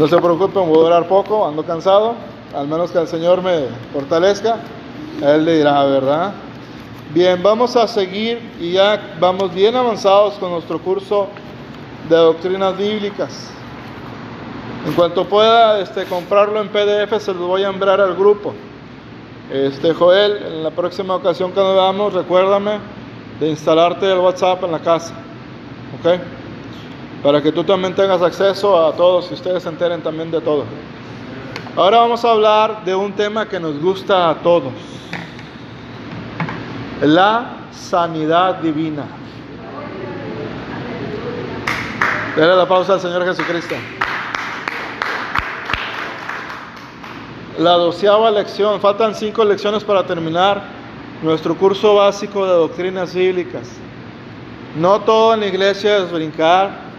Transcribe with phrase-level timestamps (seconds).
[0.00, 2.14] No se preocupen, voy a durar poco, ando cansado,
[2.56, 4.56] al menos que el Señor me fortalezca,
[5.20, 6.32] Él le dirá, ¿verdad?
[7.12, 11.28] Bien, vamos a seguir y ya vamos bien avanzados con nuestro curso
[12.08, 13.50] de doctrinas bíblicas.
[14.86, 18.54] En cuanto pueda este, comprarlo en PDF, se lo voy a enviar al grupo.
[19.52, 22.78] Este, Joel, en la próxima ocasión que nos veamos, recuérdame
[23.38, 25.12] de instalarte el WhatsApp en la casa.
[25.98, 26.39] ¿Ok?
[27.22, 30.64] Para que tú también tengas acceso a todos y ustedes se enteren también de todo.
[31.76, 34.72] Ahora vamos a hablar de un tema que nos gusta a todos.
[37.02, 39.04] La sanidad divina.
[42.36, 43.74] Dale la pausa al Señor Jesucristo.
[47.58, 50.62] La doceava lección, faltan cinco lecciones para terminar
[51.22, 53.68] nuestro curso básico de doctrinas bíblicas.
[54.76, 56.89] No todo en la iglesia es brincar,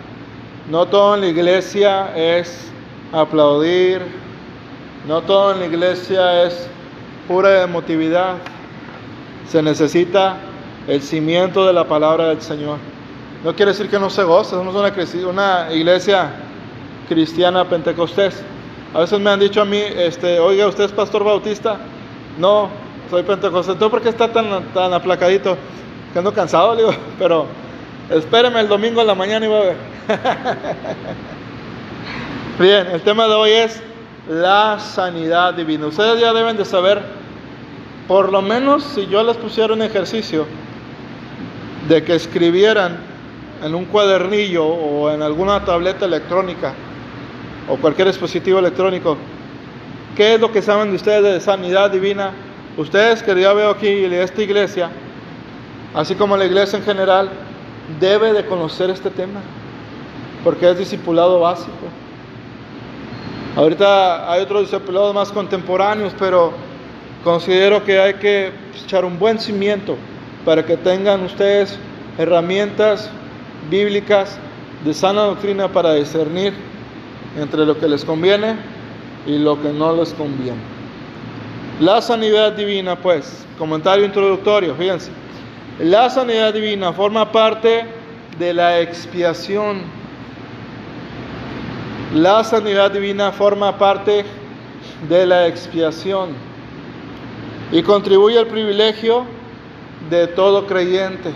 [0.72, 2.72] no todo en la iglesia es
[3.12, 4.02] aplaudir,
[5.06, 6.66] no todo en la iglesia es
[7.28, 8.36] pura emotividad.
[9.50, 10.38] Se necesita
[10.88, 12.78] el cimiento de la palabra del Señor.
[13.44, 14.94] No quiere decir que no se goce, somos una,
[15.30, 16.32] una iglesia
[17.10, 18.42] cristiana pentecostés.
[18.94, 21.80] A veces me han dicho a mí, este, oiga, ¿usted es pastor bautista?
[22.40, 22.70] No,
[23.10, 23.78] soy pentecostés.
[23.78, 25.58] ¿Tú por qué está tan, tan aplacadito?
[26.14, 27.46] Que ando cansado, digo, pero
[28.10, 29.76] espéreme el domingo en la mañana y va a ver.
[32.60, 33.82] Bien, el tema de hoy es
[34.30, 35.88] la sanidad divina.
[35.88, 37.02] Ustedes ya deben de saber,
[38.08, 40.46] por lo menos si yo les pusiera un ejercicio
[41.88, 42.98] de que escribieran
[43.64, 46.74] en un cuadernillo o en alguna tableta electrónica,
[47.70, 49.18] o cualquier dispositivo electrónico.
[50.16, 52.32] ¿Qué es lo que saben de ustedes de sanidad divina?
[52.78, 54.90] Ustedes que ya veo aquí esta iglesia,
[55.94, 57.30] así como la iglesia en general,
[58.00, 59.42] debe de conocer este tema,
[60.44, 61.72] porque es discipulado básico.
[63.56, 66.54] Ahorita hay otros discipulados más contemporáneos, pero
[67.24, 68.52] considero que hay que
[68.84, 69.98] echar un buen cimiento
[70.46, 71.78] para que tengan ustedes
[72.18, 73.10] herramientas
[73.70, 74.40] bíblicas
[74.86, 76.54] de sana doctrina para discernir
[77.38, 78.56] entre lo que les conviene
[79.26, 80.60] y lo que no les conviene.
[81.80, 85.12] La sanidad divina, pues, comentario introductorio, fíjense.
[85.80, 87.86] La sanidad divina forma parte
[88.38, 89.82] de la expiación.
[92.14, 94.26] La sanidad divina forma parte
[95.08, 96.30] de la expiación
[97.72, 99.26] y contribuye al privilegio
[100.10, 101.32] de todo creyente.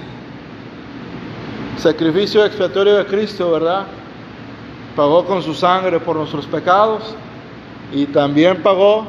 [1.77, 3.85] Sacrificio expiatorio de Cristo, ¿verdad?
[4.95, 7.15] pagó con su sangre por nuestros pecados
[7.91, 9.05] y también pagó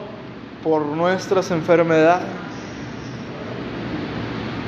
[0.63, 2.46] por nuestras enfermedades.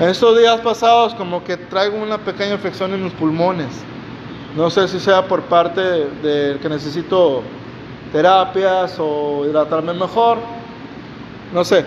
[0.01, 3.67] Estos días pasados como que traigo una pequeña infección en los pulmones.
[4.57, 7.43] No sé si sea por parte de que necesito
[8.13, 10.39] terapias o hidratarme mejor.
[11.53, 11.85] No sé.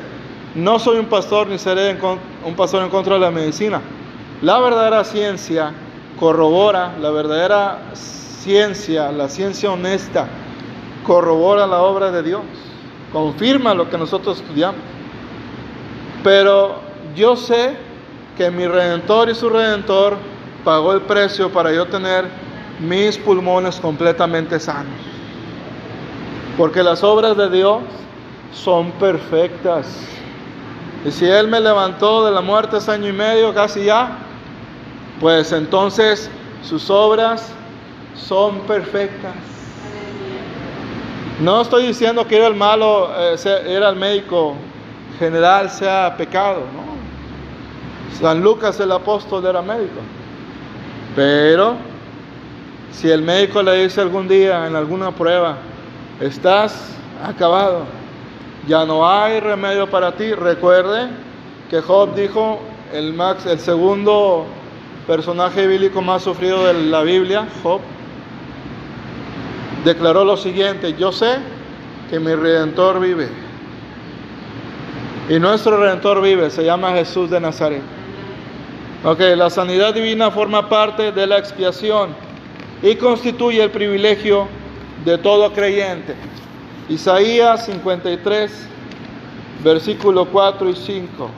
[0.55, 1.97] No soy un pastor ni seré
[2.45, 3.79] un pastor en contra de la medicina.
[4.41, 5.71] La verdadera ciencia
[6.19, 10.27] corrobora, la verdadera ciencia, la ciencia honesta,
[11.05, 12.41] corrobora la obra de Dios,
[13.13, 14.81] confirma lo que nosotros estudiamos.
[16.25, 16.81] Pero
[17.15, 17.89] yo sé
[18.41, 20.17] que mi redentor y su redentor
[20.65, 22.25] pagó el precio para yo tener
[22.79, 24.99] mis pulmones completamente sanos.
[26.57, 27.81] Porque las obras de Dios
[28.51, 29.85] son perfectas.
[31.05, 34.17] Y si Él me levantó de la muerte hace año y medio, casi ya,
[35.19, 36.27] pues entonces
[36.63, 37.53] sus obras
[38.15, 39.35] son perfectas.
[41.39, 43.35] No estoy diciendo que ir al malo, eh,
[43.69, 44.55] ir al médico
[45.19, 46.80] general sea pecado.
[48.19, 49.99] San Lucas el apóstol era médico.
[51.15, 51.75] Pero
[52.91, 55.57] si el médico le dice algún día en alguna prueba,
[56.19, 57.85] estás acabado,
[58.67, 61.09] ya no hay remedio para ti, recuerde
[61.69, 62.59] que Job dijo,
[62.93, 64.45] el, max, el segundo
[65.07, 67.81] personaje bíblico más sufrido de la Biblia, Job,
[69.83, 71.37] declaró lo siguiente, yo sé
[72.09, 73.29] que mi redentor vive.
[75.29, 77.81] Y nuestro redentor vive, se llama Jesús de Nazaret.
[79.03, 82.09] Ok, la sanidad divina forma parte de la expiación
[82.83, 84.47] y constituye el privilegio
[85.03, 86.15] de todo creyente.
[86.87, 88.67] Isaías 53,
[89.63, 91.29] versículo 4 y 5.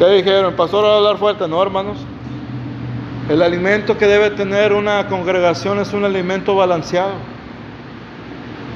[0.00, 0.54] ¿Qué dijeron?
[0.54, 1.46] ¿Pastor a hablar fuerte?
[1.46, 1.98] No, hermanos.
[3.28, 7.12] El alimento que debe tener una congregación es un alimento balanceado.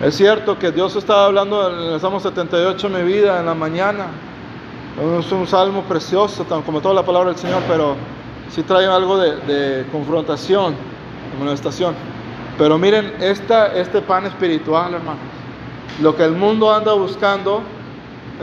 [0.05, 4.07] Es cierto que Dios estaba hablando en el Salmo 78, mi vida, en la mañana.
[5.01, 7.97] Es un salmo precioso, como toda la palabra del Señor, pero
[8.51, 11.95] sí trae algo de, confrontación, de manifestación.
[12.59, 15.23] Pero miren, este pan espiritual, hermanos,
[16.03, 17.63] lo que el mundo anda buscando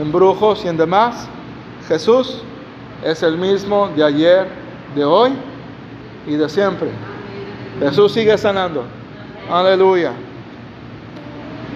[0.00, 1.28] en brujos y en demás,
[1.86, 2.42] Jesús
[3.04, 4.48] es el mismo de ayer,
[4.96, 5.30] de hoy
[6.26, 6.90] y de siempre.
[7.78, 8.82] Jesús sigue sanando.
[9.48, 10.12] Aleluya.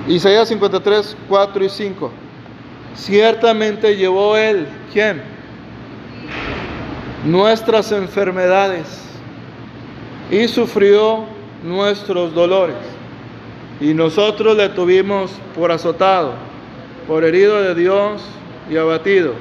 [0.08, 2.23] Isaías 53, 4 y 5.
[2.96, 5.22] Ciertamente llevó Él, ¿quién?
[7.24, 9.04] Nuestras enfermedades
[10.30, 11.24] y sufrió
[11.62, 12.76] nuestros dolores.
[13.80, 16.34] Y nosotros le tuvimos por azotado,
[17.06, 18.22] por herido de Dios
[18.70, 19.34] y abatido.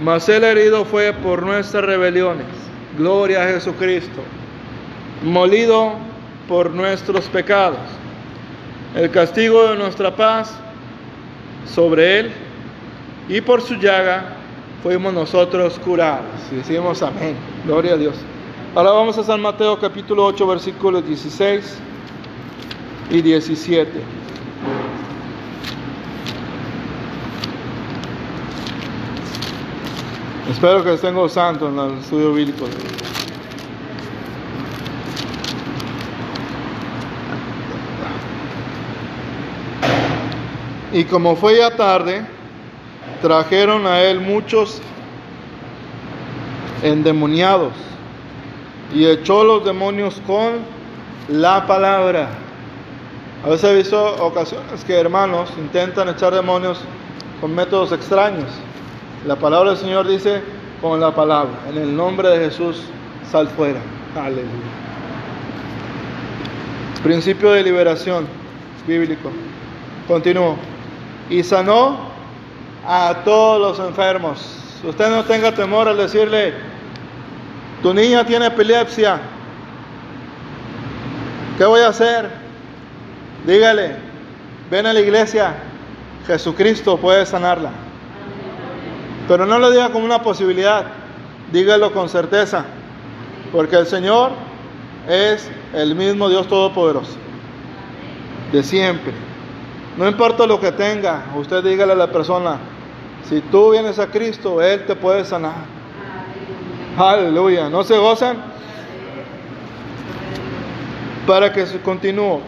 [0.00, 2.46] Mas el herido fue por nuestras rebeliones.
[2.96, 4.22] Gloria a Jesucristo.
[5.22, 5.92] Molido
[6.48, 7.78] por nuestros pecados.
[8.94, 10.56] El castigo de nuestra paz
[11.66, 12.32] sobre él
[13.28, 14.36] y por su llaga
[14.82, 16.26] fuimos nosotros curados.
[16.52, 17.36] Y decimos amén.
[17.64, 18.16] Gloria a Dios.
[18.74, 21.78] Ahora vamos a San Mateo capítulo 8 versículos 16
[23.10, 23.90] y 17.
[30.50, 32.66] Espero que estén gozando en el estudio bíblico.
[40.92, 42.33] Y como fue ya tarde,
[43.24, 44.82] trajeron a él muchos
[46.82, 47.72] endemoniados
[48.94, 50.58] y echó los demonios con
[51.28, 52.28] la palabra.
[53.42, 56.78] A veces he visto ocasiones que hermanos intentan echar demonios
[57.40, 58.50] con métodos extraños.
[59.26, 60.42] La palabra del Señor dice
[60.82, 62.82] con la palabra, en el nombre de Jesús,
[63.32, 63.80] sal fuera.
[64.14, 64.44] Aleluya.
[67.02, 68.26] Principio de liberación
[68.86, 69.30] bíblico.
[70.06, 70.58] Continúo.
[71.30, 72.13] Y sanó
[72.86, 74.60] a todos los enfermos.
[74.82, 76.54] Usted no tenga temor al decirle,
[77.82, 79.20] tu niña tiene epilepsia.
[81.56, 82.30] ¿Qué voy a hacer?
[83.46, 83.96] Dígale,
[84.70, 85.54] ven a la iglesia,
[86.26, 87.70] Jesucristo puede sanarla.
[89.28, 90.84] Pero no lo diga como una posibilidad,
[91.52, 92.64] dígalo con certeza,
[93.52, 94.32] porque el Señor
[95.08, 97.16] es el mismo Dios Todopoderoso,
[98.52, 99.12] de siempre.
[99.96, 102.58] No importa lo que tenga, usted dígale a la persona,
[103.28, 105.54] si tú vienes a Cristo, Él te puede sanar.
[106.96, 107.68] Aleluya.
[107.68, 108.36] ¿No se gozan?
[111.26, 112.40] Para que se continúe,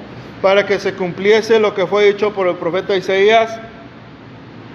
[0.43, 3.59] para que se cumpliese lo que fue dicho por el profeta Isaías,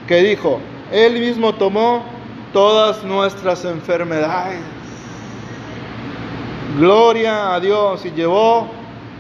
[0.08, 0.60] que dijo,
[0.92, 2.04] Él mismo tomó
[2.52, 4.60] todas nuestras enfermedades.
[6.80, 8.68] Gloria a Dios y llevó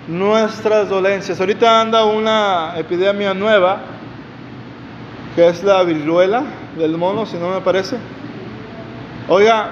[0.07, 1.39] nuestras dolencias.
[1.39, 3.81] Ahorita anda una epidemia nueva,
[5.35, 6.43] que es la viruela
[6.77, 7.97] del mono, si no me parece.
[9.27, 9.69] Oiga,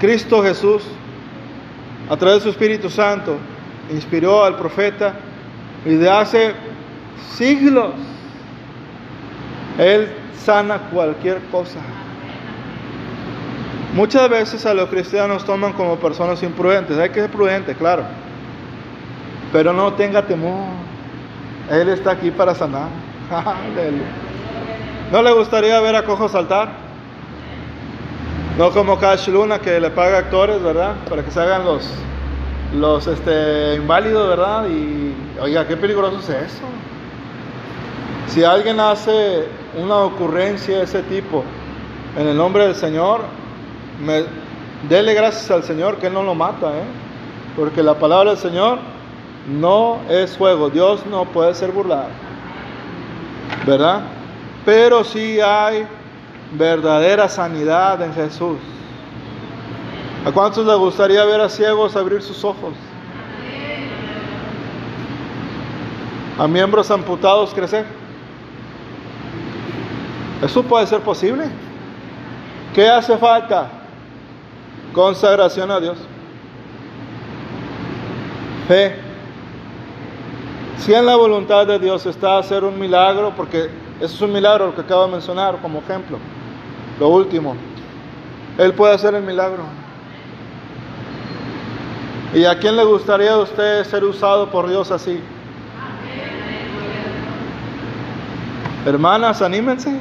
[0.00, 0.82] Cristo Jesús,
[2.08, 3.36] a través de su Espíritu Santo,
[3.90, 5.14] inspiró al profeta
[5.84, 6.54] y de hace
[7.36, 7.92] siglos
[9.78, 11.80] Él sana cualquier cosa.
[13.94, 16.98] Muchas veces a los cristianos toman como personas imprudentes.
[16.98, 18.04] Hay que ser prudente, claro.
[19.52, 20.68] Pero no tenga temor.
[21.70, 22.88] Él está aquí para sanar.
[25.12, 26.68] ¿No le gustaría ver a Cojo saltar?
[28.58, 30.96] No como Cash Luna que le paga actores, ¿verdad?
[31.08, 31.88] Para que se hagan los,
[32.74, 34.66] los este, inválidos, ¿verdad?
[34.68, 36.64] Y oiga, qué peligroso es eso.
[38.26, 41.44] Si alguien hace una ocurrencia de ese tipo
[42.18, 43.20] en el nombre del Señor,
[44.04, 44.24] me,
[44.88, 46.84] dele gracias al Señor que no lo mata, ¿eh?
[47.54, 48.78] Porque la palabra del Señor
[49.46, 50.68] no es juego.
[50.68, 52.08] Dios no puede ser burlado,
[53.64, 54.15] ¿verdad?
[54.66, 55.86] Pero sí hay
[56.52, 58.58] verdadera sanidad en Jesús.
[60.26, 62.74] ¿A cuántos les gustaría ver a ciegos abrir sus ojos?
[66.36, 67.86] ¿A miembros amputados crecer?
[70.42, 71.44] Eso puede ser posible.
[72.74, 73.68] ¿Qué hace falta?
[74.92, 75.96] Consagración a Dios.
[78.66, 78.96] Fe.
[80.78, 84.66] Si en la voluntad de Dios está hacer un milagro, porque eso es un milagro
[84.66, 86.18] lo que acabo de mencionar como ejemplo.
[87.00, 87.56] Lo último,
[88.58, 89.64] Él puede hacer el milagro.
[92.34, 95.20] ¿Y a quién le gustaría a usted ser usado por Dios así?
[98.84, 99.98] Hermanas, anímense.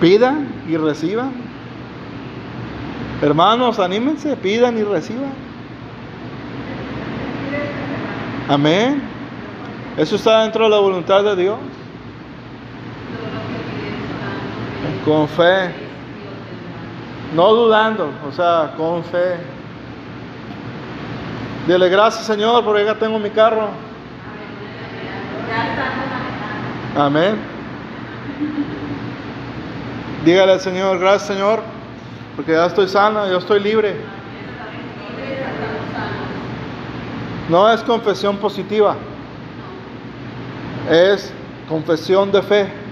[0.00, 1.32] Pidan y reciban.
[3.20, 5.32] Hermanos, anímense, pidan y reciban.
[8.48, 9.02] Amén.
[9.96, 11.58] Eso está dentro de la voluntad de Dios.
[15.04, 15.70] Con fe.
[17.34, 19.36] No dudando, o sea, con fe.
[21.66, 23.68] Dile gracias Señor porque ya tengo mi carro.
[26.96, 27.36] Amén.
[30.24, 31.62] Dígale al Señor, gracias Señor,
[32.34, 33.96] porque ya estoy sana, ya estoy libre.
[37.48, 38.96] No es confesión positiva,
[40.90, 41.32] es
[41.68, 42.87] confesión de fe.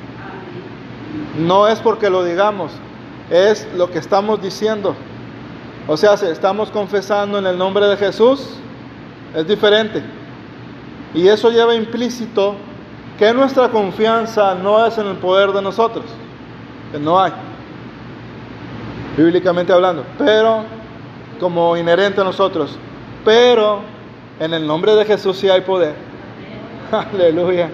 [1.38, 2.72] No es porque lo digamos,
[3.30, 4.94] es lo que estamos diciendo.
[5.88, 8.56] O sea, si estamos confesando en el nombre de Jesús,
[9.34, 10.02] es diferente.
[11.14, 12.56] Y eso lleva implícito
[13.18, 16.04] que nuestra confianza no es en el poder de nosotros,
[16.92, 17.32] que no hay,
[19.16, 20.64] bíblicamente hablando, pero
[21.40, 22.76] como inherente a nosotros,
[23.24, 23.80] pero
[24.38, 25.94] en el nombre de Jesús sí hay poder.
[27.12, 27.70] Aleluya.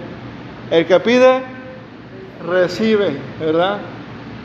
[0.70, 1.42] El que pide,
[2.46, 3.78] recibe, ¿verdad?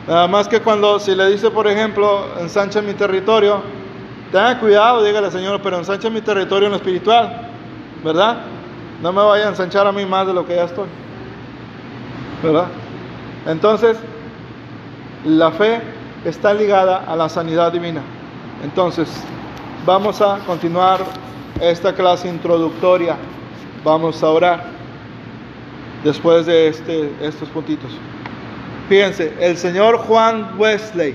[0.06, 3.60] Nada más que cuando, si le dice, por ejemplo, ensancha mi territorio,
[4.32, 7.50] tenga cuidado, dígale Señor, pero ensancha mi territorio en lo espiritual,
[8.02, 8.38] ¿verdad?
[9.02, 10.86] No me vaya a ensanchar a mí más de lo que ya estoy,
[12.42, 12.66] ¿verdad?
[13.46, 13.98] Entonces,
[15.24, 15.80] la fe
[16.24, 18.00] está ligada a la sanidad divina.
[18.64, 19.08] Entonces,
[19.84, 21.00] vamos a continuar
[21.60, 23.16] esta clase introductoria.
[23.84, 24.77] Vamos a orar
[26.04, 27.90] después de este, estos puntitos.
[28.88, 31.14] Fíjense, el señor Juan Wesley,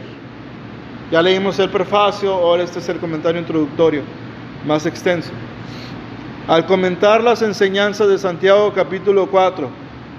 [1.12, 4.02] ya leímos el prefacio, ahora este es el comentario introductorio,
[4.66, 5.32] más extenso.
[6.48, 9.70] Al comentar las enseñanzas de Santiago capítulo 4,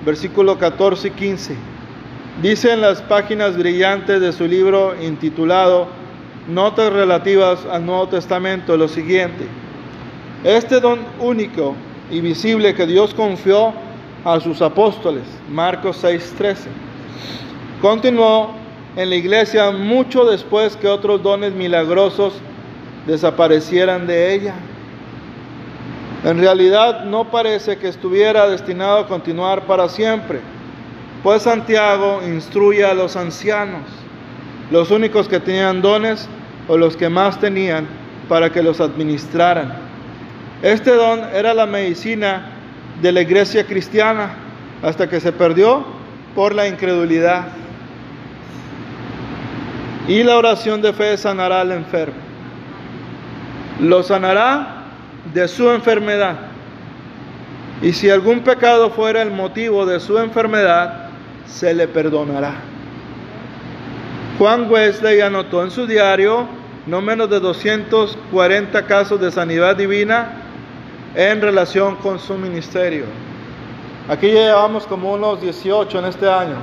[0.05, 1.57] versículo 14 y 15,
[2.43, 5.89] dice en las páginas brillantes de su libro intitulado
[6.49, 9.47] Notas relativas al Nuevo Testamento lo siguiente.
[10.45, 11.75] Este don único
[12.11, 13.73] y visible que Dios confió
[14.25, 16.69] a sus apóstoles, Marcos 6:13,
[17.81, 18.53] continuó
[18.97, 22.35] en la iglesia mucho después que otros dones milagrosos
[23.07, 24.55] desaparecieran de ella.
[26.25, 30.41] En realidad no parece que estuviera destinado a continuar para siempre,
[31.23, 33.83] pues Santiago instruye a los ancianos,
[34.71, 36.29] los únicos que tenían dones
[36.67, 37.87] o los que más tenían,
[38.27, 39.75] para que los administraran.
[40.63, 42.54] Este don era la medicina
[43.01, 44.35] de la iglesia cristiana
[44.83, 45.85] hasta que se perdió
[46.35, 47.47] por la incredulidad.
[50.07, 52.15] Y la oración de fe sanará al enfermo.
[53.81, 54.85] Lo sanará
[55.33, 56.37] de su enfermedad.
[57.83, 61.09] Y si algún pecado fuera el motivo de su enfermedad,
[61.47, 62.55] se le perdonará.
[64.39, 66.47] Juan Wesley anotó en su diario
[66.87, 70.44] no menos de 240 casos de sanidad divina
[71.15, 73.05] en relación con su ministerio.
[74.09, 76.57] Aquí ya llevamos como unos 18 en este año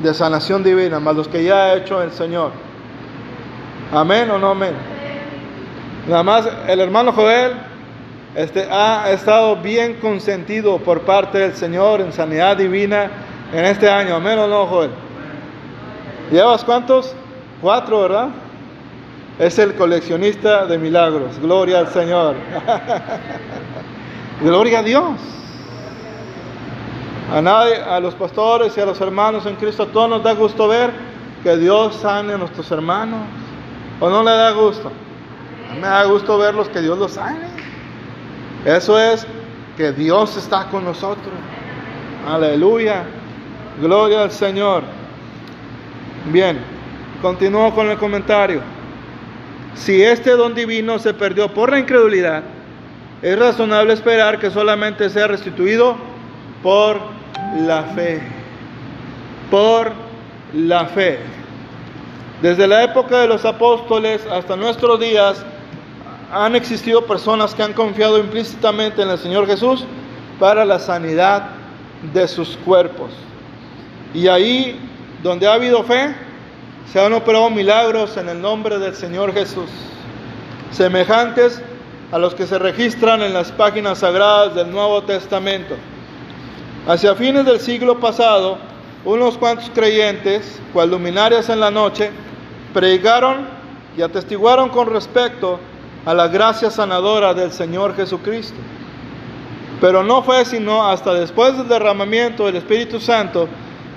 [0.00, 2.52] de sanación divina, más los que ya ha hecho el Señor.
[3.92, 4.74] Amén o no amén.
[6.06, 7.52] Nada más el hermano Joel
[8.34, 13.10] este, ha estado bien consentido por parte del Señor en sanidad divina
[13.52, 14.16] en este año.
[14.16, 14.90] Amén o no, Joel.
[16.30, 17.14] ¿Llevas cuántos?
[17.60, 18.28] Cuatro, ¿verdad?
[19.38, 21.38] Es el coleccionista de milagros.
[21.40, 22.36] Gloria al Señor.
[24.40, 25.20] Gloria a Dios.
[27.32, 30.34] A nadie, a los pastores y a los hermanos en Cristo, a todos nos da
[30.34, 30.92] gusto ver
[31.42, 33.20] que Dios sane a nuestros hermanos.
[33.98, 34.92] ¿O no le da gusto?
[35.74, 37.48] Me da gusto verlos que Dios los sane.
[38.64, 39.26] Eso es
[39.76, 41.34] que Dios está con nosotros.
[42.28, 43.04] Aleluya.
[43.80, 44.84] Gloria al Señor.
[46.26, 46.58] Bien,
[47.20, 48.73] continúo con el comentario.
[49.74, 52.42] Si este don divino se perdió por la incredulidad,
[53.22, 55.96] es razonable esperar que solamente sea restituido
[56.62, 57.00] por
[57.58, 58.22] la fe.
[59.50, 59.92] Por
[60.52, 61.18] la fe.
[62.42, 65.44] Desde la época de los apóstoles hasta nuestros días
[66.32, 69.84] han existido personas que han confiado implícitamente en el Señor Jesús
[70.38, 71.50] para la sanidad
[72.12, 73.12] de sus cuerpos.
[74.12, 74.78] Y ahí
[75.22, 76.14] donde ha habido fe,
[76.92, 79.70] se han operado milagros en el nombre del Señor Jesús,
[80.70, 81.62] semejantes
[82.12, 85.74] a los que se registran en las páginas sagradas del Nuevo Testamento.
[86.86, 88.58] Hacia fines del siglo pasado,
[89.04, 92.10] unos cuantos creyentes, cual luminarias en la noche,
[92.72, 93.46] predicaron
[93.96, 95.58] y atestiguaron con respecto
[96.04, 98.58] a la gracia sanadora del Señor Jesucristo.
[99.80, 103.48] Pero no fue sino hasta después del derramamiento del Espíritu Santo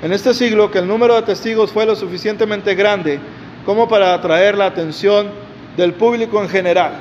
[0.02, 3.20] en este siglo que el número de testigos fue lo suficientemente grande
[3.66, 5.30] como para atraer la atención
[5.76, 6.94] del público en general.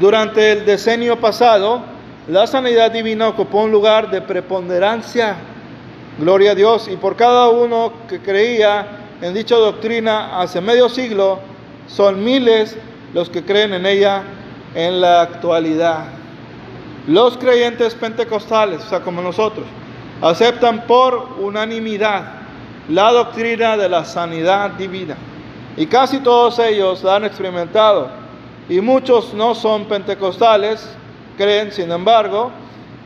[0.00, 1.82] Durante el decenio pasado,
[2.28, 5.36] la sanidad divina ocupó un lugar de preponderancia,
[6.18, 8.86] gloria a Dios, y por cada uno que creía
[9.20, 11.40] en dicha doctrina hace medio siglo,
[11.88, 12.76] son miles
[13.14, 14.22] los que creen en ella
[14.74, 16.04] en la actualidad.
[17.06, 19.64] Los creyentes pentecostales, o sea, como nosotros,
[20.20, 22.38] aceptan por unanimidad
[22.88, 25.16] la doctrina de la sanidad divina.
[25.76, 28.08] Y casi todos ellos la han experimentado.
[28.68, 30.88] Y muchos no son pentecostales,
[31.36, 32.50] creen, sin embargo,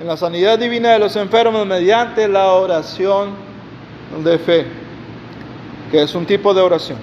[0.00, 3.30] en la sanidad divina de los enfermos mediante la oración
[4.24, 4.66] de fe,
[5.90, 6.98] que es un tipo de oración.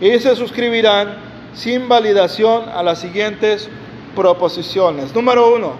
[0.00, 1.16] Y se suscribirán
[1.54, 3.68] sin validación a las siguientes
[4.14, 5.14] proposiciones.
[5.14, 5.72] Número uno,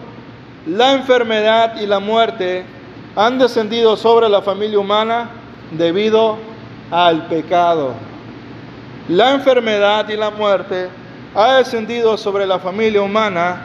[0.67, 2.65] la enfermedad y la muerte
[3.17, 5.31] han descendido sobre la familia humana
[5.71, 6.39] debido
[6.91, 7.95] al pecado.
[9.09, 10.89] La enfermedad y la muerte
[11.35, 13.63] ha descendido sobre la familia humana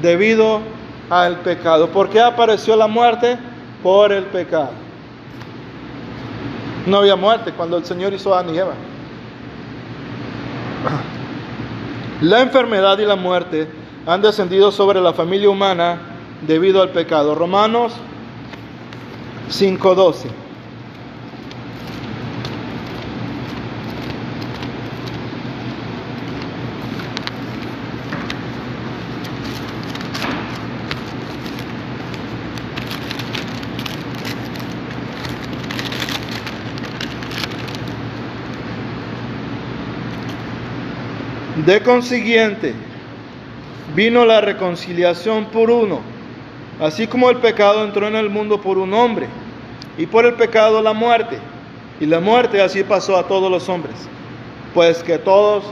[0.00, 0.60] debido
[1.10, 1.88] al pecado.
[1.88, 3.38] ¿Por qué apareció la muerte?
[3.82, 4.70] Por el pecado.
[6.86, 8.72] No había muerte cuando el Señor hizo a Adán y Eva.
[12.22, 13.68] La enfermedad y la muerte
[14.06, 15.98] han descendido sobre la familia humana
[16.46, 17.34] debido al pecado.
[17.34, 17.92] Romanos
[19.50, 20.28] 5:12.
[41.66, 42.72] De consiguiente,
[43.94, 46.00] vino la reconciliación por uno,
[46.80, 49.26] así como el pecado entró en el mundo por un hombre,
[49.98, 51.38] y por el pecado la muerte,
[52.00, 53.96] y la muerte así pasó a todos los hombres,
[54.72, 55.64] pues que todos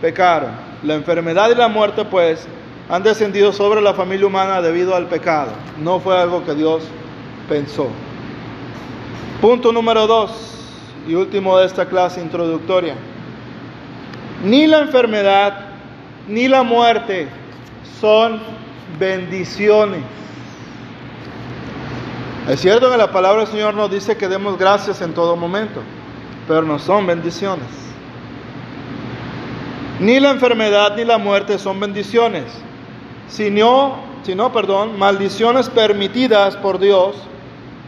[0.00, 0.52] pecaron.
[0.82, 2.46] La enfermedad y la muerte pues
[2.88, 5.52] han descendido sobre la familia humana debido al pecado.
[5.78, 6.84] No fue algo que Dios
[7.48, 7.88] pensó.
[9.40, 10.30] Punto número dos
[11.08, 12.94] y último de esta clase introductoria.
[14.44, 15.66] Ni la enfermedad
[16.28, 17.28] ni la muerte
[18.00, 18.40] son
[18.98, 20.02] bendiciones.
[22.50, 25.82] Es cierto que la palabra del Señor nos dice que demos gracias en todo momento,
[26.48, 27.68] pero no son bendiciones.
[30.00, 32.46] Ni la enfermedad ni la muerte son bendiciones,
[33.28, 37.14] sino, sino perdón, maldiciones permitidas por Dios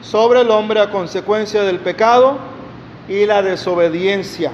[0.01, 2.39] sobre el hombre a consecuencia del pecado
[3.09, 4.53] y la desobediencia.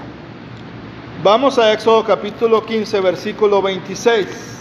[1.23, 4.58] Vamos a Éxodo capítulo 15, versículo 26.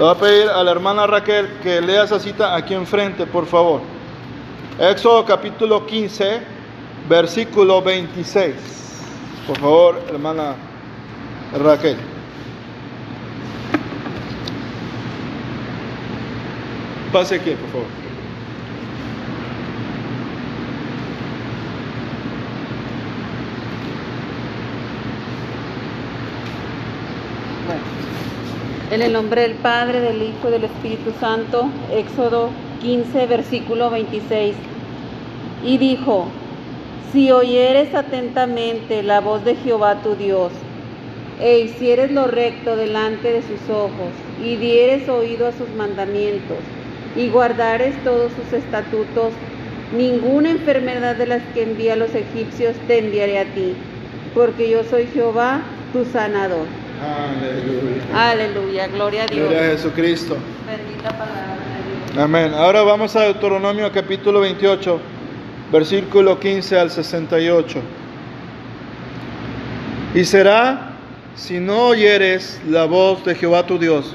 [0.00, 3.44] Le voy a pedir a la hermana Raquel que lea esa cita aquí enfrente, por
[3.44, 3.82] favor.
[4.78, 6.40] Éxodo capítulo 15,
[7.06, 8.54] versículo 26.
[9.46, 10.54] Por favor, hermana
[11.62, 11.98] Raquel.
[17.12, 17.99] Pase aquí, por favor.
[28.90, 32.50] En el nombre del Padre, del Hijo y del Espíritu Santo, Éxodo
[32.80, 34.56] 15, versículo 26.
[35.64, 36.26] Y dijo,
[37.12, 40.50] si oyeres atentamente la voz de Jehová tu Dios,
[41.40, 44.10] e hicieres lo recto delante de sus ojos,
[44.44, 46.58] y dieres oído a sus mandamientos,
[47.14, 49.32] y guardares todos sus estatutos,
[49.96, 53.72] ninguna enfermedad de las que envía los egipcios te enviaré a ti,
[54.34, 56.79] porque yo soy Jehová, tu sanador.
[57.00, 58.30] Aleluya.
[58.30, 59.48] Aleluya, gloria a Dios.
[59.48, 60.36] Gloria a Jesucristo.
[60.66, 62.24] Bendita palabra de Dios.
[62.24, 62.52] Amén.
[62.54, 65.00] Ahora vamos a Deuteronomio capítulo 28,
[65.72, 67.80] versículo 15 al 68.
[70.14, 70.90] Y será
[71.36, 74.14] si no oyeres la voz de Jehová tu Dios,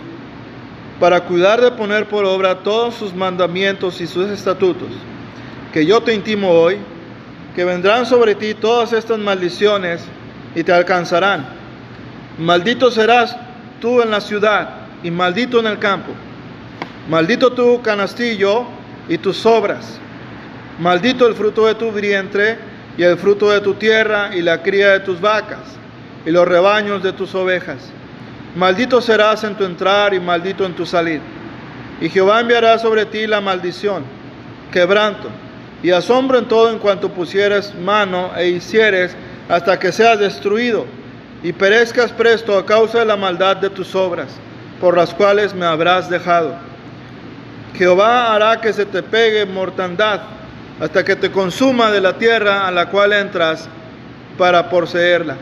[0.99, 4.89] para cuidar de poner por obra todos sus mandamientos y sus estatutos,
[5.73, 6.77] que yo te intimo hoy,
[7.55, 10.03] que vendrán sobre ti todas estas maldiciones
[10.53, 11.54] y te alcanzarán.
[12.37, 13.37] Maldito serás
[13.79, 14.69] tú en la ciudad
[15.03, 16.11] y maldito en el campo.
[17.07, 18.65] Maldito tu canastillo
[19.07, 19.99] y tus obras.
[20.79, 22.57] Maldito el fruto de tu vientre
[22.97, 25.77] y el fruto de tu tierra y la cría de tus vacas
[26.25, 27.89] y los rebaños de tus ovejas.
[28.55, 31.21] Maldito serás en tu entrar y maldito en tu salir.
[32.01, 34.03] Y Jehová enviará sobre ti la maldición,
[34.73, 35.29] quebranto
[35.81, 39.15] y asombro en todo en cuanto pusieres mano e hicieres
[39.47, 40.85] hasta que seas destruido
[41.45, 44.29] y perezcas presto a causa de la maldad de tus obras,
[44.81, 46.55] por las cuales me habrás dejado.
[47.75, 50.21] Jehová hará que se te pegue mortandad
[50.79, 53.69] hasta que te consuma de la tierra a la cual entras
[54.39, 55.35] para poseerla.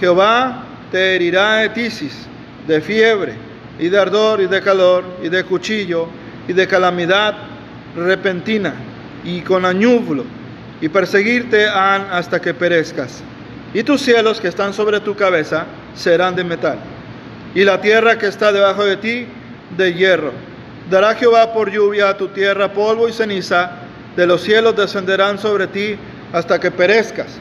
[0.00, 2.26] Jehová te herirá de tisis,
[2.66, 3.36] de fiebre,
[3.78, 6.08] y de ardor, y de calor, y de cuchillo,
[6.46, 7.36] y de calamidad
[7.96, 8.74] repentina,
[9.24, 10.26] y con añublo,
[10.82, 13.24] y perseguirte han hasta que perezcas.
[13.74, 16.78] Y tus cielos que están sobre tu cabeza serán de metal.
[17.56, 19.26] y la tierra que está debajo de ti
[19.78, 20.30] de hierro.
[20.90, 23.70] Dará Jehová por lluvia a tu tierra polvo y ceniza,
[24.14, 25.96] de los cielos descenderán sobre ti
[26.34, 27.38] hasta que perezcas.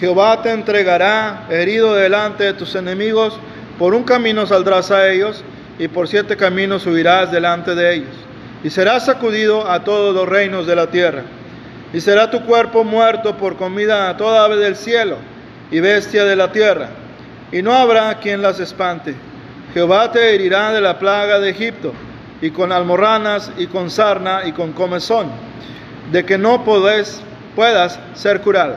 [0.00, 3.38] Jehová te entregará herido delante de tus enemigos,
[3.78, 5.44] por un camino saldrás a ellos,
[5.78, 8.16] y por siete caminos subirás delante de ellos.
[8.64, 11.22] Y serás sacudido a todos los reinos de la tierra.
[11.92, 15.18] Y será tu cuerpo muerto por comida a toda ave del cielo
[15.70, 16.88] y bestia de la tierra.
[17.52, 19.14] Y no habrá quien las espante
[19.76, 21.92] Jehová te herirá de la plaga de Egipto,
[22.40, 25.28] y con almorranas, y con sarna, y con comezón,
[26.10, 27.20] de que no podés,
[27.54, 28.76] puedas ser curado.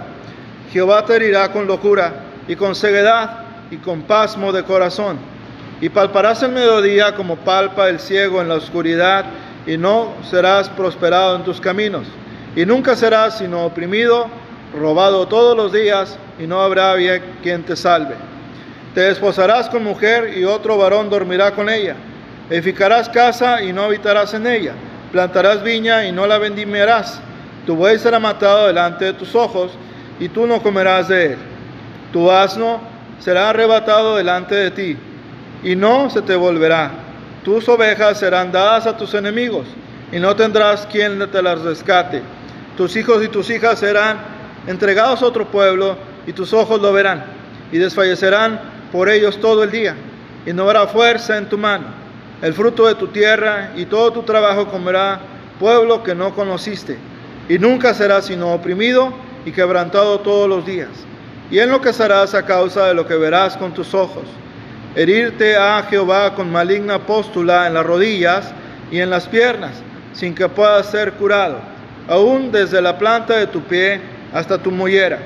[0.73, 2.11] Jehová te herirá con locura,
[2.49, 5.17] y con ceguedad, y con pasmo de corazón.
[5.79, 9.23] Y palparás el mediodía como palpa el ciego en la oscuridad,
[9.65, 12.07] y no serás prosperado en tus caminos.
[12.57, 14.27] Y nunca serás sino oprimido,
[14.73, 16.95] robado todos los días, y no habrá
[17.43, 18.15] quien te salve.
[18.93, 21.95] Te desposarás con mujer y otro varón dormirá con ella.
[22.49, 24.73] Edificarás casa y no habitarás en ella.
[25.11, 27.21] Plantarás viña y no la vendimiarás.
[27.65, 29.71] Tu buey será matado delante de tus ojos
[30.19, 31.37] y tú no comerás de él.
[32.11, 32.79] Tu asno
[33.19, 34.97] será arrebatado delante de ti
[35.63, 36.91] y no se te volverá.
[37.43, 39.67] Tus ovejas serán dadas a tus enemigos
[40.11, 42.23] y no tendrás quien te las rescate.
[42.75, 47.23] Tus hijos y tus hijas serán entregados a otro pueblo y tus ojos lo verán
[47.71, 48.59] y desfallecerán
[48.91, 49.95] por ellos todo el día,
[50.45, 51.85] y no habrá fuerza en tu mano.
[52.41, 55.19] El fruto de tu tierra y todo tu trabajo comerá
[55.59, 56.97] pueblo que no conociste,
[57.47, 59.13] y nunca serás sino oprimido
[59.45, 60.89] y quebrantado todos los días.
[61.51, 64.23] Y enloquecerás a causa de lo que verás con tus ojos.
[64.95, 68.51] Herirte a Jehová con maligna póstula en las rodillas
[68.91, 69.71] y en las piernas,
[70.13, 71.59] sin que puedas ser curado,
[72.07, 74.01] aún desde la planta de tu pie
[74.33, 75.19] hasta tu mollera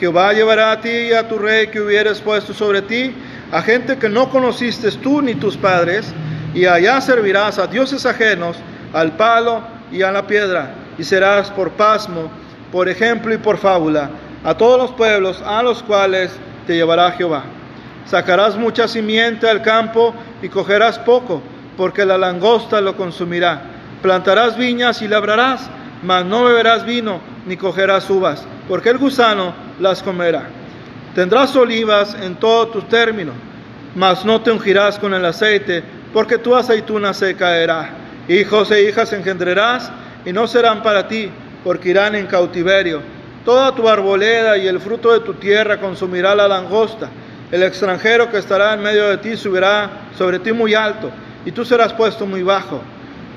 [0.00, 3.14] Jehová llevará a ti y a tu rey que hubieres puesto sobre ti,
[3.52, 6.14] a gente que no conociste tú ni tus padres,
[6.54, 8.56] y allá servirás a dioses ajenos,
[8.94, 9.60] al palo
[9.92, 12.30] y a la piedra, y serás por pasmo,
[12.72, 14.08] por ejemplo y por fábula,
[14.42, 16.32] a todos los pueblos a los cuales
[16.66, 17.44] te llevará Jehová.
[18.06, 21.42] Sacarás mucha simiente al campo y cogerás poco,
[21.76, 23.60] porque la langosta lo consumirá.
[24.00, 25.68] Plantarás viñas y labrarás,
[26.02, 30.44] mas no beberás vino ni cogerás uvas, porque el gusano las comerá.
[31.14, 33.32] Tendrás olivas en todo tu término,
[33.94, 35.82] mas no te ungirás con el aceite,
[36.12, 37.90] porque tu aceituna se caerá.
[38.28, 39.90] Hijos e hijas engendrarás,
[40.24, 41.30] y no serán para ti,
[41.64, 43.02] porque irán en cautiverio.
[43.44, 47.08] Toda tu arboleda y el fruto de tu tierra consumirá la langosta.
[47.50, 51.10] El extranjero que estará en medio de ti subirá sobre ti muy alto,
[51.44, 52.80] y tú serás puesto muy bajo.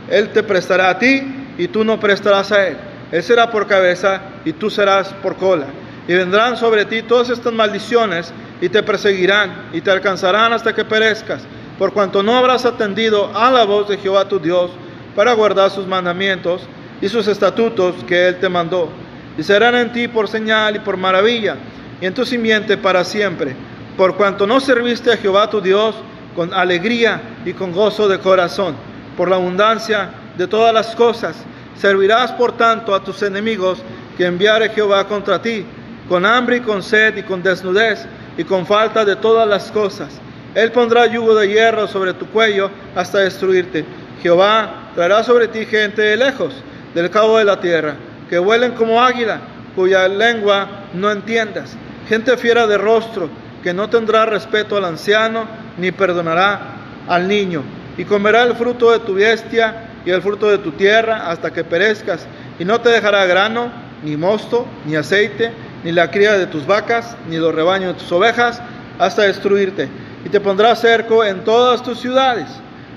[0.09, 2.77] Él te prestará a ti, y tú no prestarás a él.
[3.11, 5.67] Él será por cabeza, y tú serás por cola
[6.07, 10.85] y vendrán sobre ti todas estas maldiciones y te perseguirán y te alcanzarán hasta que
[10.85, 11.43] perezcas,
[11.77, 14.71] por cuanto no habrás atendido a la voz de Jehová tu Dios
[15.15, 16.61] para guardar sus mandamientos
[17.01, 18.89] y sus estatutos que Él te mandó.
[19.37, 21.55] Y serán en ti por señal y por maravilla,
[22.01, 23.55] y en tu simiente para siempre,
[23.97, 25.95] por cuanto no serviste a Jehová tu Dios
[26.35, 28.75] con alegría y con gozo de corazón,
[29.17, 31.35] por la abundancia de todas las cosas.
[31.79, 33.79] Servirás por tanto a tus enemigos
[34.17, 35.65] que enviare Jehová contra ti
[36.07, 38.05] con hambre y con sed y con desnudez
[38.37, 40.19] y con falta de todas las cosas.
[40.55, 43.85] Él pondrá yugo de hierro sobre tu cuello hasta destruirte.
[44.21, 46.53] Jehová traerá sobre ti gente de lejos,
[46.93, 47.95] del cabo de la tierra,
[48.29, 49.41] que vuelen como águila,
[49.75, 51.75] cuya lengua no entiendas.
[52.07, 53.29] Gente fiera de rostro,
[53.63, 55.45] que no tendrá respeto al anciano,
[55.77, 56.75] ni perdonará
[57.07, 57.63] al niño.
[57.97, 61.63] Y comerá el fruto de tu bestia y el fruto de tu tierra hasta que
[61.63, 62.27] perezcas,
[62.59, 63.71] y no te dejará grano,
[64.03, 65.51] ni mosto, ni aceite,
[65.83, 68.61] ni la cría de tus vacas, ni los rebaños de tus ovejas,
[68.99, 69.89] hasta destruirte.
[70.25, 72.47] Y te pondrá cerco en todas tus ciudades,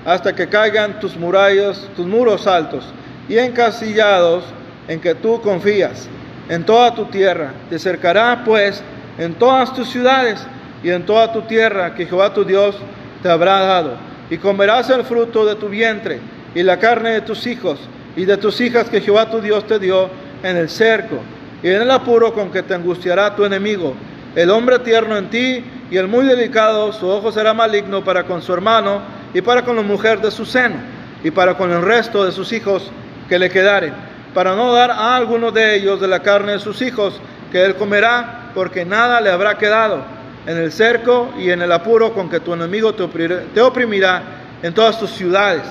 [0.05, 2.85] hasta que caigan tus murallas, tus muros altos,
[3.27, 4.43] y encasillados
[4.87, 6.07] en que tú confías,
[6.49, 7.51] en toda tu tierra.
[7.69, 8.81] Te cercará, pues,
[9.17, 10.45] en todas tus ciudades
[10.83, 12.75] y en toda tu tierra que Jehová tu Dios
[13.21, 13.97] te habrá dado.
[14.29, 16.19] Y comerás el fruto de tu vientre,
[16.57, 17.79] y la carne de tus hijos,
[18.15, 20.09] y de tus hijas que Jehová tu Dios te dio
[20.41, 21.19] en el cerco
[21.61, 23.93] y en el apuro con que te angustiará tu enemigo.
[24.35, 28.41] El hombre tierno en ti y el muy delicado, su ojo será maligno para con
[28.41, 29.01] su hermano
[29.35, 30.77] y para con la mujer de su seno
[31.23, 32.89] y para con el resto de sus hijos
[33.29, 33.93] que le quedaren,
[34.33, 37.75] para no dar a alguno de ellos de la carne de sus hijos que él
[37.75, 40.03] comerá, porque nada le habrá quedado
[40.47, 44.23] en el cerco y en el apuro con que tu enemigo te oprimirá
[44.63, 45.61] en todas tus ciudades.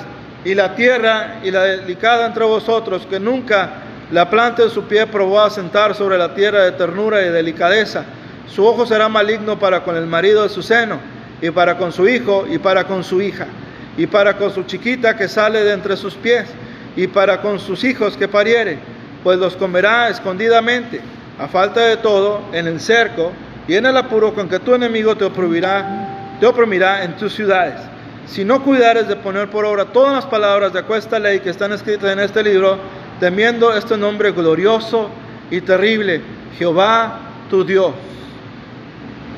[0.46, 3.68] Y la tierra y la delicada entre vosotros, que nunca
[4.12, 8.04] la planta de su pie probó a sentar sobre la tierra de ternura y delicadeza.
[8.46, 11.00] Su ojo será maligno para con el marido de su seno,
[11.42, 13.48] y para con su hijo, y para con su hija,
[13.96, 16.46] y para con su chiquita que sale de entre sus pies,
[16.94, 18.78] y para con sus hijos que pariere,
[19.24, 21.00] pues los comerá escondidamente,
[21.40, 23.32] a falta de todo, en el cerco
[23.66, 27.95] y en el apuro con que tu enemigo te oprimirá, te oprimirá en tus ciudades.
[28.26, 31.72] Si no cuidares de poner por obra todas las palabras de esta ley que están
[31.72, 32.78] escritas en este libro,
[33.20, 35.10] temiendo este nombre glorioso
[35.50, 36.20] y terrible,
[36.58, 37.92] Jehová tu Dios.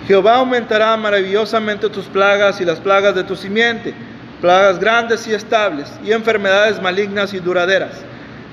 [0.07, 3.93] Jehová aumentará maravillosamente tus plagas y las plagas de tu simiente,
[4.41, 8.03] plagas grandes y estables, y enfermedades malignas y duraderas,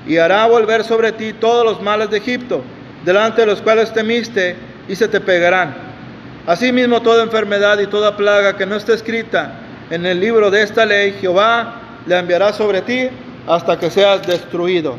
[0.06, 2.62] y hará volver sobre ti todos los males de Egipto,
[3.06, 4.58] delante de los cuales temiste,
[4.90, 5.74] y se te pegarán.
[6.46, 10.86] Asimismo, toda enfermedad y toda plaga que no esté escrita en el libro de esta
[10.86, 13.10] ley, Jehová le enviará sobre ti
[13.48, 14.98] hasta que seas destruido.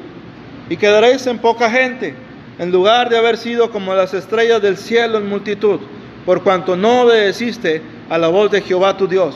[0.68, 2.14] Y quedaréis en poca gente,
[2.59, 5.81] en lugar de haber sido como las estrellas del cielo en multitud
[6.27, 9.35] por cuanto no obedeciste a la voz de Jehová tu Dios.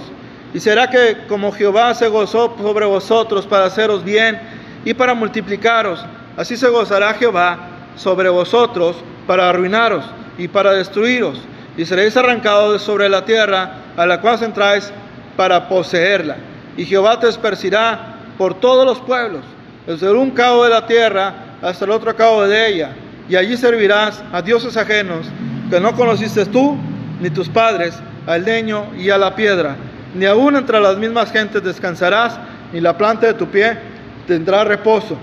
[0.53, 4.39] Y será que como Jehová se gozó sobre vosotros para haceros bien
[4.85, 6.05] y para multiplicaros,
[6.37, 8.97] así se gozará Jehová sobre vosotros
[9.29, 10.05] para arruinaros
[10.37, 11.41] y para destruiros,
[11.77, 14.93] y seréis arrancados de sobre la tierra a la cual entráis
[15.41, 16.37] para poseerla.
[16.77, 19.41] Y Jehová te esparcirá por todos los pueblos,
[19.87, 22.91] desde un cabo de la tierra hasta el otro cabo de ella,
[23.27, 25.25] y allí servirás a dioses ajenos
[25.71, 26.77] que no conociste tú
[27.23, 29.77] ni tus padres, al leño y a la piedra,
[30.15, 32.39] ni aún entre las mismas gentes descansarás,
[32.71, 33.79] ni la planta de tu pie
[34.27, 35.17] tendrá reposo.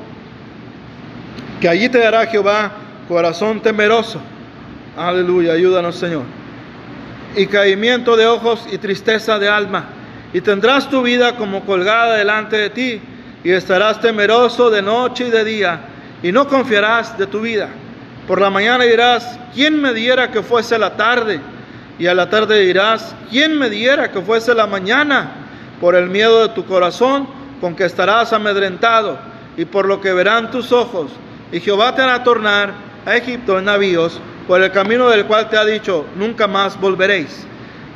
[1.62, 2.71] Que allí te dará Jehová
[3.08, 4.19] corazón temeroso.
[4.97, 6.23] Aleluya, ayúdanos Señor.
[7.36, 9.89] Y caimiento de ojos y tristeza de alma.
[10.34, 13.02] Y tendrás tu vida como colgada delante de ti,
[13.44, 15.82] y estarás temeroso de noche y de día,
[16.22, 17.70] y no confiarás de tu vida
[18.28, 21.40] por la mañana dirás, ¿quién me diera que fuese la tarde?
[21.98, 25.32] Y a la tarde dirás, ¿quién me diera que fuese la mañana?
[25.80, 27.26] Por el miedo de tu corazón,
[27.62, 29.18] con que estarás amedrentado,
[29.56, 31.10] y por lo que verán tus ojos.
[31.54, 32.74] Y Jehová te hará tornar
[33.06, 37.48] a Egipto en navíos, por el camino del cual te ha dicho, nunca más volveréis.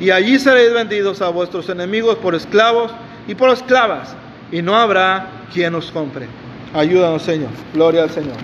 [0.02, 2.90] Y allí seréis vendidos a vuestros enemigos por esclavos
[3.28, 4.16] y por esclavas,
[4.50, 6.26] y no habrá quien os compre.
[6.74, 7.50] Ayúdanos, Señor.
[7.72, 8.34] Gloria al Señor.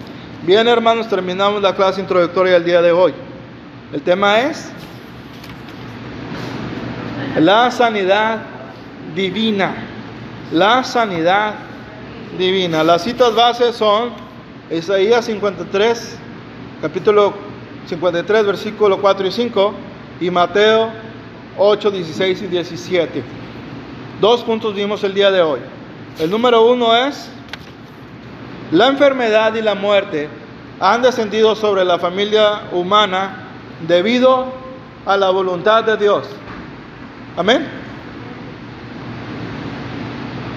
[0.45, 3.13] Bien, hermanos, terminamos la clase introductoria del día de hoy.
[3.93, 4.71] El tema es
[7.41, 8.39] la sanidad
[9.17, 9.75] divina.
[10.53, 11.55] La sanidad
[12.39, 12.85] divina.
[12.85, 14.11] Las citas bases son
[14.71, 16.19] Isaías 53,
[16.83, 17.35] capítulo
[17.89, 19.75] 53, versículo 4 y 5,
[20.21, 21.08] y Mateo
[21.59, 23.23] 8, 16 y 17.
[24.21, 25.61] Dos puntos vimos el día de hoy.
[26.19, 27.29] El número uno es
[28.71, 30.29] la enfermedad y la muerte
[30.81, 33.49] han descendido sobre la familia humana
[33.87, 34.47] debido
[35.07, 36.27] a la voluntad de Dios.
[37.37, 37.67] Amén.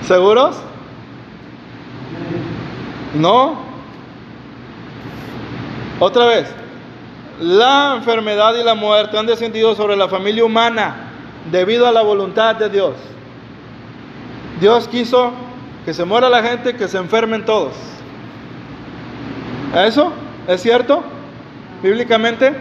[0.07, 0.57] ¿Seguros?
[3.15, 3.61] No.
[5.99, 6.53] Otra vez.
[7.41, 10.95] La enfermedad y la muerte han descendido sobre la familia humana
[11.49, 12.93] debido a la voluntad de Dios.
[14.59, 15.31] Dios quiso
[15.83, 17.73] que se muera la gente, que se enfermen todos.
[19.75, 20.13] ¿Eso?
[20.47, 21.03] ¿Es cierto?
[21.81, 22.53] ¿Bíblicamente?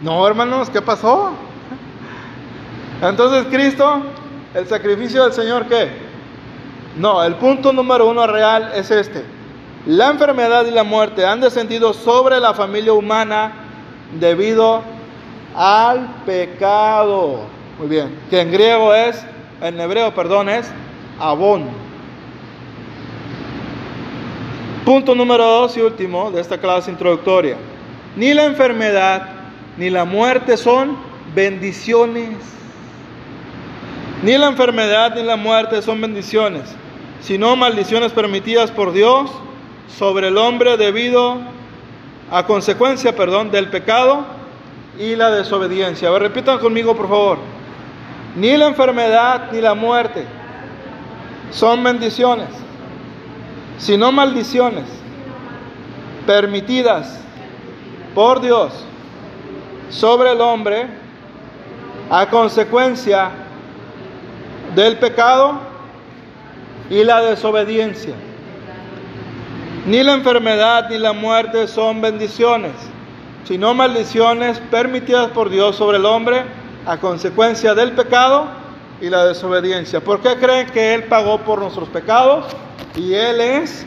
[0.00, 1.32] No, hermanos, ¿qué pasó?
[3.02, 4.04] Entonces Cristo,
[4.54, 5.90] el sacrificio del Señor, ¿qué?
[6.96, 9.22] No, el punto número uno real es este.
[9.84, 13.61] La enfermedad y la muerte han descendido sobre la familia humana
[14.18, 14.82] debido
[15.54, 17.40] al pecado.
[17.78, 19.24] Muy bien, que en griego es,
[19.60, 20.70] en hebreo, perdón, es
[21.18, 21.66] abón.
[24.84, 27.56] Punto número dos y último de esta clase introductoria.
[28.16, 29.28] Ni la enfermedad
[29.76, 30.96] ni la muerte son
[31.34, 32.36] bendiciones.
[34.22, 36.62] Ni la enfermedad ni la muerte son bendiciones,
[37.20, 39.30] sino maldiciones permitidas por Dios
[39.98, 41.38] sobre el hombre debido
[42.32, 44.24] a consecuencia, perdón, del pecado
[44.98, 46.10] y la desobediencia.
[46.18, 47.38] Repitan conmigo, por favor.
[48.34, 50.24] Ni la enfermedad ni la muerte
[51.52, 52.48] son bendiciones
[53.82, 54.84] sino maldiciones
[56.24, 57.20] permitidas
[58.14, 58.72] por Dios
[59.90, 60.86] sobre el hombre
[62.08, 63.30] a consecuencia
[64.76, 65.58] del pecado
[66.90, 68.14] y la desobediencia.
[69.86, 72.72] Ni la enfermedad ni la muerte son bendiciones,
[73.44, 76.44] sino maldiciones permitidas por Dios sobre el hombre
[76.86, 78.46] a consecuencia del pecado
[79.00, 80.00] y la desobediencia.
[80.00, 82.46] ¿Por qué creen que Él pagó por nuestros pecados?
[82.96, 83.84] Y Él es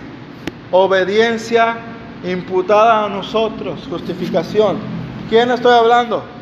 [0.72, 1.78] obediencia
[2.24, 4.78] imputada a nosotros, justificación.
[5.30, 6.36] ¿Quién estoy hablando?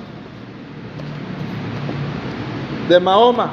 [2.87, 3.51] de Mahoma.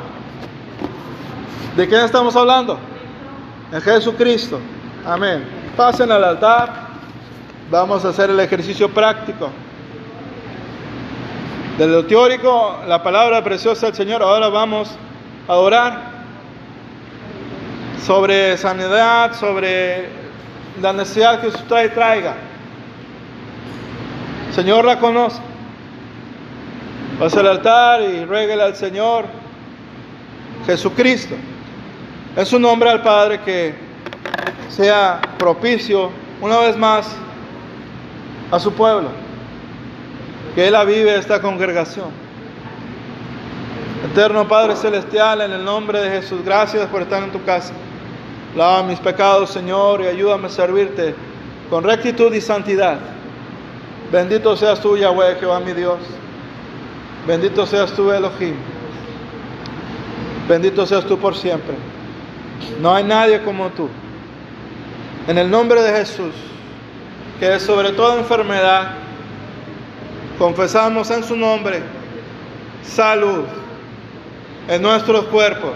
[1.77, 2.79] ¿De quién estamos hablando?
[3.71, 4.59] De Jesucristo.
[5.07, 5.60] Amén.
[5.81, 6.69] Pasen al altar.
[7.71, 9.49] Vamos a hacer el ejercicio práctico.
[11.79, 14.91] De lo teórico, la palabra preciosa del Señor, ahora vamos
[15.49, 16.03] a orar
[18.05, 20.11] sobre sanidad, sobre
[20.83, 22.35] la necesidad que usted traiga.
[24.55, 25.41] Señor la conoce.
[27.19, 29.25] Pase al altar y rueguele al Señor
[30.67, 31.37] Jesucristo.
[32.37, 33.90] Es su nombre al Padre que
[34.71, 37.15] sea propicio una vez más
[38.51, 39.09] a su pueblo.
[40.55, 42.09] Que Él avive esta congregación.
[44.11, 47.75] Eterno Padre Celestial, en el nombre de Jesús, gracias por estar en tu casa.
[48.57, 51.15] Lava mis pecados, Señor, y ayúdame a servirte
[51.69, 52.99] con rectitud y santidad.
[54.11, 55.99] Bendito seas tú, Yahweh, Jehová mi Dios.
[57.27, 58.57] Bendito seas tú, Elohim.
[60.49, 61.75] Bendito seas tú por siempre.
[62.81, 63.89] No hay nadie como tú.
[65.29, 66.35] En el nombre de Jesús,
[67.39, 68.93] que sobre toda enfermedad,
[70.39, 71.83] confesamos en su nombre
[72.83, 73.45] salud
[74.69, 75.75] en nuestros cuerpos.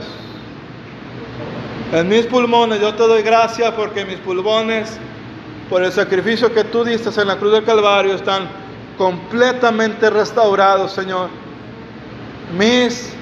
[1.93, 4.99] En mis pulmones, yo te doy gracias porque mis pulmones,
[5.69, 8.49] por el sacrificio que tú diste en la cruz del Calvario, están
[8.97, 11.29] completamente restaurados, Señor.
[12.57, 13.13] Mis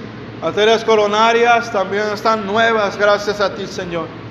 [0.42, 4.21] arterias coronarias también están nuevas gracias a ti, Señor.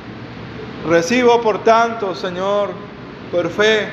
[0.88, 2.70] Recibo, por tanto, Señor,
[3.32, 3.90] por fe,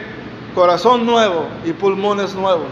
[0.54, 2.70] corazón nuevo y pulmones nuevos.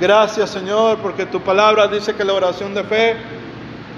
[0.00, 3.16] Gracias, Señor, porque tu palabra dice que la oración de fe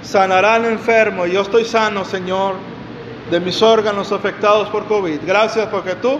[0.02, 1.26] sanará al enfermo.
[1.26, 2.54] Y yo estoy sano, Señor,
[3.30, 5.20] de mis órganos afectados por COVID.
[5.26, 6.18] Gracias porque tú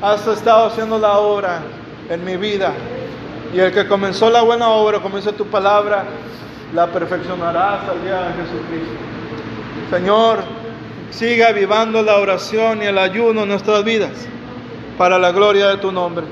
[0.00, 1.62] has estado haciendo la obra
[2.08, 2.72] en mi vida.
[3.52, 6.04] Y el que comenzó la buena obra, como dice tu palabra,
[6.72, 8.96] la perfeccionará hasta día de Jesucristo.
[9.90, 10.38] Señor,
[11.10, 14.12] siga avivando la oración y el ayuno en nuestras vidas
[14.98, 16.26] para la gloria de tu nombre.